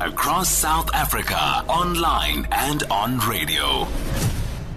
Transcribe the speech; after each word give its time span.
across 0.00 0.48
South 0.48 0.88
Africa, 0.94 1.64
online 1.68 2.46
and 2.52 2.82
on 2.84 3.18
radio. 3.20 3.86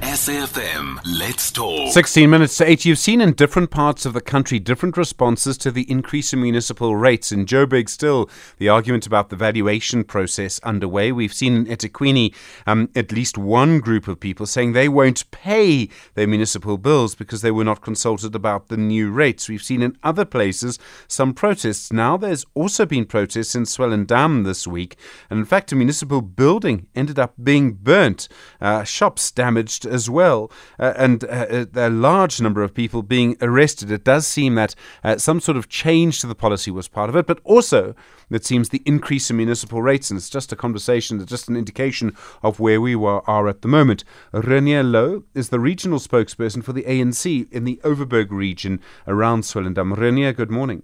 SAFM, 0.02 1.00
let's 1.20 1.52
talk. 1.52 1.94
16 1.94 2.28
minutes 2.28 2.58
to 2.58 2.68
8. 2.68 2.86
You've 2.86 2.98
seen 2.98 3.22
in 3.22 3.34
different 3.34 3.70
parts 3.70 4.04
of 4.04 4.14
the 4.14 4.20
country 4.20 4.58
different 4.58 4.98
responses 4.98 5.60
to 5.60 5.70
the 5.70 5.90
increase 5.90 6.34
in 6.34 6.42
municipal 6.42 6.96
rates. 6.96 7.32
In 7.32 7.46
Joburg, 7.46 7.88
still, 7.88 8.28
the 8.58 8.68
argument 8.68 9.06
about 9.06 9.30
the 9.30 9.36
valuation 9.36 10.04
process 10.04 10.60
underway. 10.64 11.12
We've 11.12 11.34
seen 11.34 11.56
in 11.56 11.66
eThekwini 11.68 12.34
um, 12.66 12.90
at 12.96 13.12
least 13.12 13.38
one 13.38 13.80
group 13.80 14.08
of 14.08 14.20
people 14.20 14.48
saying 14.48 14.74
they 14.74 14.90
won't 14.90 15.30
pay 15.30 15.88
their 16.16 16.28
municipal 16.28 16.80
bills 16.80 17.14
because 17.14 17.44
they 17.44 17.52
were 17.52 17.64
not 17.64 17.82
consulted 17.82 18.34
about 18.34 18.70
the 18.70 18.78
new 18.78 19.12
rates. 19.12 19.48
We've 19.48 19.62
seen 19.62 19.84
in 19.84 19.96
other 20.02 20.26
places 20.26 20.80
some 21.08 21.36
protests. 21.36 21.94
Now 21.94 22.18
there's 22.18 22.46
also 22.56 22.88
been 22.88 23.06
protests 23.06 23.54
in 23.54 23.64
Swellendam 23.64 24.46
this 24.46 24.66
week. 24.66 24.98
And 25.30 25.38
in 25.38 25.46
fact, 25.46 25.72
a 25.72 25.76
municipal 25.76 26.22
building 26.22 26.88
ended 26.96 27.20
up 27.20 27.36
being 27.42 27.74
burnt, 27.74 28.28
uh, 28.60 28.84
shops 28.84 29.30
damaged 29.30 29.86
as 29.92 30.10
well, 30.10 30.52
uh, 30.80 30.94
and 30.96 31.24
uh, 31.26 31.66
a 31.76 31.90
large 31.90 32.42
number 32.42 32.64
of 32.64 32.74
people 32.74 33.04
being 33.04 33.36
arrested. 33.42 33.92
It 33.92 34.04
does 34.04 34.26
seem 34.26 34.56
that 34.56 34.74
uh, 35.04 35.18
some 35.18 35.40
sort 35.40 35.58
of 35.58 35.70
change 35.70 36.22
to 36.22 36.28
the 36.28 36.36
policy 36.36 36.72
was 36.72 36.88
part 36.88 37.10
of 37.10 37.16
it, 37.16 37.28
but 37.28 37.40
also 37.44 37.94
it 38.30 38.46
seems 38.46 38.70
the 38.70 38.82
increase 38.86 39.30
in 39.30 39.38
municipal 39.38 39.82
rates, 39.82 40.10
and 40.10 40.18
it's 40.18 40.30
just 40.30 40.52
a 40.52 40.56
conversation, 40.56 41.20
it's 41.20 41.30
just 41.30 41.50
an 41.50 41.58
indication 41.58 42.16
of 42.42 42.60
where 42.60 42.80
we 42.80 42.96
were, 42.96 43.22
are 43.30 43.48
at 43.48 43.62
the 43.62 43.68
moment. 43.68 44.04
Renier 44.32 44.84
Louw 44.84 45.24
is 45.36 45.50
the 45.50 45.60
regional 45.60 46.00
spokesperson 46.00 46.64
for 46.64 46.74
the 46.74 46.84
ANC 46.84 47.52
in 47.52 47.66
the 47.66 47.80
Overberg 47.84 48.32
region 48.32 48.80
around 49.08 49.44
Swellendam. 49.44 49.96
Renier, 49.96 50.34
good 50.34 50.52
morning. 50.52 50.84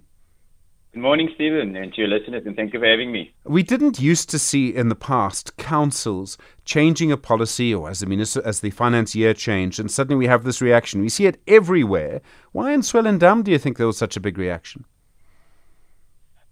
Good 0.98 1.02
morning, 1.02 1.30
Stephen, 1.36 1.76
and 1.76 1.94
to 1.94 2.00
your 2.00 2.08
listeners, 2.08 2.42
and 2.44 2.56
thank 2.56 2.72
you 2.72 2.80
for 2.80 2.86
having 2.86 3.12
me. 3.12 3.32
We 3.44 3.62
didn't 3.62 4.00
used 4.00 4.28
to 4.30 4.38
see 4.38 4.74
in 4.74 4.88
the 4.88 4.96
past 4.96 5.56
councils 5.56 6.36
changing 6.64 7.12
a 7.12 7.16
policy 7.16 7.72
or 7.72 7.88
as 7.88 8.00
the 8.00 8.06
minister, 8.06 8.42
as 8.44 8.58
the 8.58 8.70
financier 8.70 9.32
changed, 9.32 9.78
and 9.78 9.88
suddenly 9.92 10.16
we 10.16 10.26
have 10.26 10.42
this 10.42 10.60
reaction. 10.60 11.00
We 11.00 11.08
see 11.08 11.26
it 11.26 11.40
everywhere. 11.46 12.20
Why 12.50 12.72
in 12.72 12.80
Swellendam 12.80 13.44
do 13.44 13.52
you 13.52 13.58
think 13.58 13.76
there 13.76 13.86
was 13.86 13.96
such 13.96 14.16
a 14.16 14.20
big 14.20 14.36
reaction? 14.38 14.86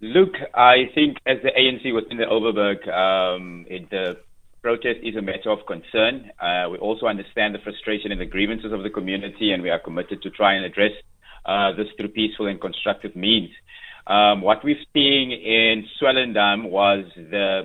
Look, 0.00 0.34
I 0.54 0.90
think 0.94 1.16
as 1.26 1.38
the 1.42 1.50
ANC 1.50 1.92
was 1.92 2.04
in 2.08 2.18
the 2.18 2.26
Overberg, 2.26 2.88
um, 2.88 3.66
it, 3.68 3.90
the 3.90 4.16
protest 4.62 5.00
is 5.02 5.16
a 5.16 5.22
matter 5.22 5.50
of 5.50 5.66
concern. 5.66 6.30
Uh, 6.40 6.68
we 6.70 6.78
also 6.78 7.06
understand 7.06 7.52
the 7.52 7.58
frustration 7.58 8.12
and 8.12 8.20
the 8.20 8.26
grievances 8.26 8.72
of 8.72 8.84
the 8.84 8.90
community, 8.90 9.50
and 9.50 9.60
we 9.64 9.70
are 9.70 9.80
committed 9.80 10.22
to 10.22 10.30
try 10.30 10.54
and 10.54 10.64
address 10.64 10.92
uh, 11.46 11.72
this 11.72 11.88
through 11.96 12.10
peaceful 12.10 12.46
and 12.46 12.60
constructive 12.60 13.16
means. 13.16 13.50
Um, 14.06 14.40
what 14.40 14.64
we've 14.64 14.76
seen 14.94 15.32
in 15.32 15.84
Swellendam 16.00 16.70
was 16.70 17.04
the 17.16 17.62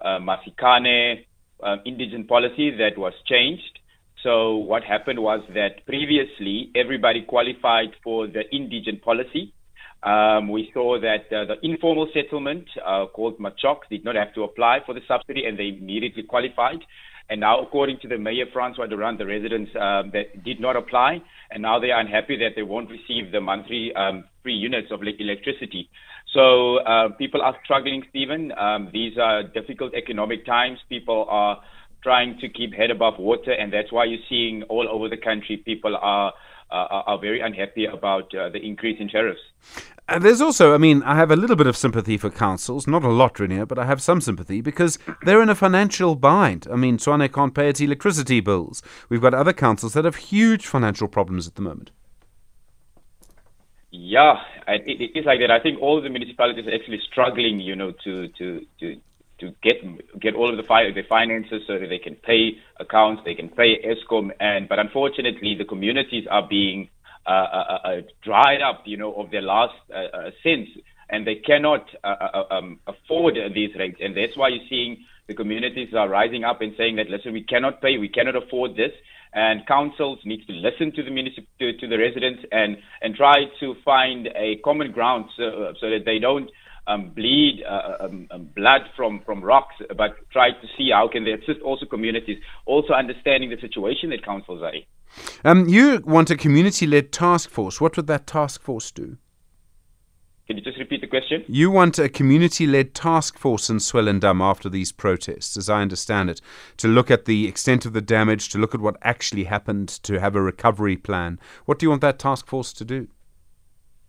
uh, 0.00 0.18
Mafikane 0.18 1.24
uh, 1.62 1.76
indigent 1.86 2.28
policy 2.28 2.70
that 2.70 2.98
was 2.98 3.14
changed. 3.26 3.78
So 4.22 4.56
what 4.56 4.82
happened 4.82 5.20
was 5.20 5.40
that 5.54 5.86
previously 5.86 6.70
everybody 6.74 7.22
qualified 7.22 7.90
for 8.02 8.26
the 8.26 8.42
indigent 8.52 9.02
policy. 9.02 9.54
Um, 10.02 10.48
we 10.48 10.70
saw 10.74 11.00
that 11.00 11.26
uh, 11.34 11.44
the 11.46 11.56
informal 11.62 12.08
settlement 12.12 12.66
uh, 12.84 13.06
called 13.06 13.38
Machok 13.38 13.78
did 13.90 14.04
not 14.04 14.14
have 14.14 14.34
to 14.34 14.42
apply 14.44 14.80
for 14.84 14.94
the 14.94 15.00
subsidy 15.08 15.44
and 15.46 15.58
they 15.58 15.76
immediately 15.80 16.22
qualified. 16.22 16.78
And 17.30 17.40
now, 17.40 17.60
according 17.60 17.98
to 18.00 18.08
the 18.08 18.16
mayor, 18.16 18.46
Francois 18.52 18.86
Durand, 18.86 19.18
the 19.18 19.26
residents 19.26 19.70
um, 19.76 20.10
that 20.12 20.44
did 20.44 20.60
not 20.60 20.76
apply, 20.76 21.20
and 21.50 21.62
now 21.62 21.78
they 21.78 21.90
are 21.90 22.00
unhappy 22.00 22.36
that 22.38 22.50
they 22.56 22.62
won't 22.62 22.90
receive 22.90 23.32
the 23.32 23.40
monthly 23.40 23.92
um, 23.94 24.24
free 24.48 24.54
units 24.54 24.90
of 24.90 25.02
electricity. 25.02 25.90
So 26.32 26.78
uh, 26.78 27.10
people 27.18 27.42
are 27.42 27.54
struggling, 27.64 28.02
Stephen. 28.08 28.52
Um, 28.52 28.88
these 28.92 29.18
are 29.18 29.42
difficult 29.42 29.92
economic 29.92 30.46
times. 30.46 30.78
People 30.88 31.26
are 31.28 31.60
trying 32.02 32.38
to 32.40 32.48
keep 32.48 32.72
head 32.72 32.90
above 32.90 33.18
water, 33.18 33.52
and 33.52 33.70
that's 33.70 33.92
why 33.92 34.04
you're 34.06 34.26
seeing 34.28 34.62
all 34.64 34.88
over 34.88 35.06
the 35.08 35.18
country 35.18 35.58
people 35.58 35.94
are 36.00 36.32
uh, 36.70 37.10
are 37.10 37.18
very 37.18 37.40
unhappy 37.40 37.86
about 37.86 38.34
uh, 38.34 38.48
the 38.50 38.58
increase 38.58 38.98
in 39.00 39.08
tariffs. 39.08 39.40
And 40.06 40.22
there's 40.22 40.40
also, 40.40 40.74
I 40.74 40.78
mean, 40.78 41.02
I 41.02 41.16
have 41.16 41.30
a 41.30 41.36
little 41.36 41.56
bit 41.56 41.66
of 41.66 41.76
sympathy 41.76 42.16
for 42.18 42.30
councils, 42.30 42.86
not 42.86 43.04
a 43.04 43.08
lot, 43.08 43.38
Renier, 43.40 43.66
but 43.66 43.78
I 43.78 43.86
have 43.86 44.02
some 44.02 44.20
sympathy 44.20 44.60
because 44.60 44.98
they're 45.24 45.42
in 45.42 45.50
a 45.50 45.54
financial 45.54 46.14
bind. 46.14 46.66
I 46.70 46.76
mean, 46.76 46.98
Tshwane 46.98 47.32
can't 47.32 47.54
pay 47.54 47.68
its 47.68 47.80
electricity 47.80 48.40
bills. 48.40 48.82
We've 49.08 49.20
got 49.20 49.34
other 49.34 49.54
councils 49.54 49.92
that 49.94 50.04
have 50.04 50.16
huge 50.16 50.66
financial 50.66 51.08
problems 51.08 51.46
at 51.46 51.56
the 51.56 51.62
moment. 51.62 51.90
Yeah, 53.90 54.34
it, 54.66 55.00
it 55.14 55.18
is 55.18 55.24
like 55.24 55.40
that. 55.40 55.50
I 55.50 55.60
think 55.62 55.80
all 55.80 56.02
the 56.02 56.10
municipalities 56.10 56.66
are 56.66 56.74
actually 56.74 57.00
struggling, 57.10 57.60
you 57.60 57.74
know, 57.74 57.92
to 58.04 58.28
to 58.28 58.60
to 58.80 58.96
to 59.40 59.54
get 59.62 59.76
get 60.20 60.34
all 60.34 60.50
of 60.50 60.56
the 60.58 60.62
fi- 60.64 60.90
the 60.92 61.02
finances 61.08 61.62
so 61.66 61.78
that 61.78 61.86
they 61.88 61.98
can 61.98 62.14
pay 62.16 62.58
accounts, 62.80 63.22
they 63.24 63.34
can 63.34 63.48
pay 63.48 63.80
Eskom, 63.82 64.30
and 64.40 64.68
but 64.68 64.78
unfortunately, 64.78 65.54
the 65.56 65.64
communities 65.64 66.26
are 66.30 66.46
being 66.46 66.90
uh, 67.26 67.30
uh, 67.30 67.78
uh, 67.84 68.00
dried 68.22 68.60
up, 68.60 68.82
you 68.84 68.98
know, 68.98 69.14
of 69.14 69.30
their 69.30 69.42
last 69.42 69.74
uh, 69.90 70.16
uh, 70.16 70.30
cents, 70.42 70.70
and 71.08 71.26
they 71.26 71.36
cannot 71.36 71.86
uh, 72.04 72.42
um, 72.50 72.80
afford 72.86 73.36
these 73.54 73.70
rates, 73.78 73.98
and 74.02 74.14
that's 74.14 74.36
why 74.36 74.48
you're 74.48 74.68
seeing 74.68 74.98
the 75.28 75.34
communities 75.34 75.94
are 75.94 76.08
rising 76.08 76.42
up 76.42 76.60
and 76.60 76.72
saying 76.76 76.96
that 76.96 77.08
listen, 77.08 77.32
we 77.32 77.44
cannot 77.44 77.80
pay, 77.80 77.98
we 77.98 78.08
cannot 78.08 78.34
afford 78.34 78.72
this, 78.72 78.92
and 79.34 79.66
councils 79.66 80.18
need 80.24 80.44
to 80.46 80.52
listen 80.52 80.90
to 80.96 81.02
the 81.02 81.10
municip- 81.10 81.46
to, 81.60 81.76
to 81.78 81.86
the 81.86 81.98
residents 81.98 82.42
and 82.50 82.78
and 83.02 83.14
try 83.14 83.44
to 83.60 83.74
find 83.84 84.28
a 84.34 84.56
common 84.64 84.90
ground 84.90 85.26
so, 85.36 85.74
so 85.80 85.90
that 85.90 86.04
they 86.04 86.18
don't 86.18 86.50
um, 86.88 87.10
bleed 87.10 87.62
uh, 87.68 88.04
um, 88.04 88.26
um, 88.30 88.48
blood 88.56 88.80
from, 88.96 89.20
from 89.24 89.44
rocks, 89.44 89.74
but 89.96 90.16
try 90.32 90.50
to 90.50 90.66
see 90.76 90.90
how 90.92 91.06
can 91.06 91.24
they 91.24 91.32
assist 91.32 91.60
also 91.62 91.84
communities, 91.84 92.38
also 92.64 92.94
understanding 92.94 93.50
the 93.50 93.60
situation 93.60 94.10
that 94.10 94.24
councils 94.24 94.62
are 94.62 94.74
in. 94.74 94.82
Um, 95.44 95.68
you 95.68 96.02
want 96.04 96.30
a 96.30 96.36
community-led 96.36 97.12
task 97.12 97.50
force. 97.50 97.80
What 97.80 97.96
would 97.96 98.06
that 98.06 98.26
task 98.26 98.62
force 98.62 98.90
do? 98.90 99.18
Can 100.48 100.56
you 100.56 100.62
just 100.62 100.78
repeat 100.78 101.02
the 101.02 101.06
question? 101.06 101.44
You 101.46 101.70
want 101.70 101.98
a 101.98 102.08
community 102.08 102.66
led 102.66 102.94
task 102.94 103.38
force 103.38 103.68
in 103.68 103.76
Swellendam 103.76 104.40
after 104.40 104.70
these 104.70 104.92
protests, 104.92 105.58
as 105.58 105.68
I 105.68 105.82
understand 105.82 106.30
it, 106.30 106.40
to 106.78 106.88
look 106.88 107.10
at 107.10 107.26
the 107.26 107.46
extent 107.46 107.84
of 107.84 107.92
the 107.92 108.00
damage, 108.00 108.48
to 108.50 108.58
look 108.58 108.74
at 108.74 108.80
what 108.80 108.96
actually 109.02 109.44
happened, 109.44 109.90
to 110.04 110.18
have 110.20 110.34
a 110.34 110.40
recovery 110.40 110.96
plan. 110.96 111.38
What 111.66 111.78
do 111.78 111.84
you 111.84 111.90
want 111.90 112.00
that 112.00 112.18
task 112.18 112.46
force 112.46 112.72
to 112.72 112.84
do? 112.86 113.08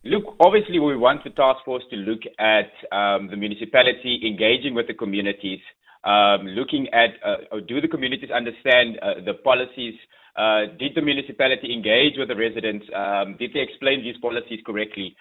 Look, 0.06 0.36
obviously, 0.40 0.80
we 0.80 0.96
want 0.96 1.26
the 1.26 1.30
task 1.32 1.60
force 1.66 1.84
to 1.90 1.98
look 1.98 2.22
at 2.40 2.72
um, 2.96 3.28
the 3.28 3.36
municipality 3.36 4.24
engaging 4.26 4.74
with 4.74 4.88
the 4.88 4.94
communities, 4.94 5.60
um, 6.06 6.48
looking 6.48 6.88
at 6.94 7.20
uh, 7.20 7.60
do 7.68 7.82
the 7.82 7.88
communities 7.90 8.32
understand 8.32 8.98
uh, 9.02 9.20
the 9.26 9.34
policies? 9.44 9.96
Uh, 10.38 10.72
did 10.80 10.96
the 10.96 11.02
municipality 11.02 11.74
engage 11.74 12.14
with 12.18 12.30
the 12.30 12.36
residents? 12.36 12.86
Um, 12.96 13.36
did 13.38 13.52
they 13.54 13.60
explain 13.60 14.02
these 14.02 14.16
policies 14.22 14.62
correctly? 14.66 15.18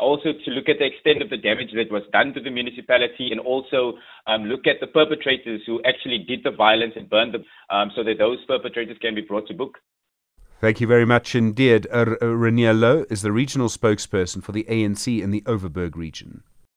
Also, 0.00 0.32
to 0.44 0.50
look 0.50 0.68
at 0.68 0.78
the 0.80 0.86
extent 0.86 1.22
of 1.22 1.30
the 1.30 1.36
damage 1.36 1.70
that 1.76 1.92
was 1.92 2.02
done 2.12 2.34
to 2.34 2.40
the 2.40 2.50
municipality, 2.50 3.30
and 3.30 3.38
also 3.38 3.94
um, 4.26 4.42
look 4.50 4.66
at 4.66 4.80
the 4.80 4.88
perpetrators 4.88 5.62
who 5.66 5.80
actually 5.86 6.18
did 6.26 6.40
the 6.42 6.50
violence 6.50 6.94
and 6.96 7.08
burned 7.08 7.32
them, 7.32 7.44
um, 7.70 7.92
so 7.94 8.02
that 8.02 8.18
those 8.18 8.44
perpetrators 8.46 8.98
can 9.00 9.14
be 9.14 9.22
brought 9.22 9.46
to 9.46 9.54
book. 9.54 9.78
Thank 10.58 10.80
you 10.80 10.86
very 10.86 11.04
much 11.04 11.34
indeed. 11.34 11.86
Uh, 11.92 12.16
Renier 12.20 12.72
Louw 12.72 13.10
is 13.12 13.20
the 13.20 13.30
regional 13.30 13.68
spokesperson 13.68 14.42
for 14.42 14.52
the 14.52 14.64
ANC 14.64 15.22
in 15.22 15.30
the 15.30 15.42
Overberg 15.42 15.96
region. 15.96 16.42